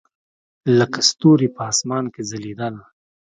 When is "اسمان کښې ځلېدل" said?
1.71-2.75